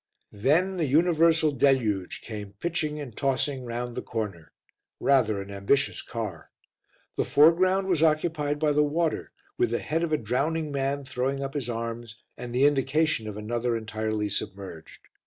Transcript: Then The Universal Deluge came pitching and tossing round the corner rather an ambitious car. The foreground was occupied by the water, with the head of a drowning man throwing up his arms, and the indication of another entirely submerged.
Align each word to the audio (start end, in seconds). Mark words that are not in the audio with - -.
Then 0.33 0.77
The 0.77 0.87
Universal 0.87 1.51
Deluge 1.57 2.21
came 2.23 2.53
pitching 2.53 2.99
and 2.99 3.15
tossing 3.15 3.65
round 3.65 3.93
the 3.93 4.01
corner 4.01 4.51
rather 4.99 5.39
an 5.39 5.51
ambitious 5.51 6.01
car. 6.01 6.49
The 7.17 7.23
foreground 7.23 7.85
was 7.87 8.01
occupied 8.01 8.57
by 8.57 8.71
the 8.71 8.81
water, 8.81 9.31
with 9.59 9.69
the 9.69 9.77
head 9.77 10.01
of 10.01 10.11
a 10.11 10.17
drowning 10.17 10.71
man 10.71 11.05
throwing 11.05 11.43
up 11.43 11.53
his 11.53 11.69
arms, 11.69 12.15
and 12.35 12.51
the 12.51 12.65
indication 12.65 13.27
of 13.27 13.37
another 13.37 13.77
entirely 13.77 14.27
submerged. 14.29 15.07